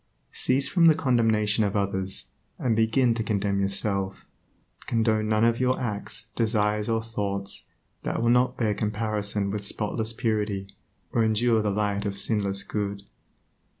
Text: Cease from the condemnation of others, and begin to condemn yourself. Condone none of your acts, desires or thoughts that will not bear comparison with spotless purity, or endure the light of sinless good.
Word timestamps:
Cease 0.31 0.67
from 0.67 0.87
the 0.87 0.95
condemnation 0.95 1.63
of 1.63 1.75
others, 1.75 2.29
and 2.57 2.75
begin 2.75 3.13
to 3.13 3.21
condemn 3.23 3.59
yourself. 3.61 4.25
Condone 4.87 5.29
none 5.29 5.45
of 5.45 5.59
your 5.59 5.79
acts, 5.79 6.31
desires 6.35 6.89
or 6.89 7.03
thoughts 7.03 7.69
that 8.01 8.19
will 8.19 8.31
not 8.31 8.57
bear 8.57 8.73
comparison 8.73 9.51
with 9.51 9.63
spotless 9.63 10.11
purity, 10.11 10.69
or 11.11 11.23
endure 11.23 11.61
the 11.61 11.69
light 11.69 12.07
of 12.07 12.17
sinless 12.17 12.63
good. 12.63 13.03